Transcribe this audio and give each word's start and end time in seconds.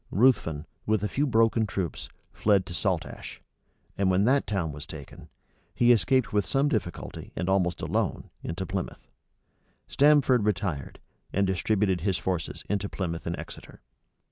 Ruthven, 0.09 0.65
with 0.87 1.03
a 1.03 1.07
few 1.07 1.27
broken 1.27 1.67
troops, 1.67 2.09
fled 2.33 2.65
to 2.65 2.73
Saltash; 2.73 3.39
and 3.95 4.09
when 4.09 4.23
that 4.23 4.47
town 4.47 4.71
was 4.71 4.87
taken, 4.87 5.29
he 5.75 5.91
escaped 5.91 6.33
with 6.33 6.43
some 6.43 6.67
difficulty, 6.69 7.31
and 7.35 7.47
almost 7.47 7.83
alone, 7.83 8.31
into 8.41 8.65
Plymouth. 8.65 9.11
Stamford 9.87 10.41
retired, 10.43 10.97
and 11.31 11.45
distributed 11.45 12.01
his 12.01 12.17
forces 12.17 12.63
into 12.67 12.89
Plymouth 12.89 13.27
and 13.27 13.37
Exeter. 13.37 13.79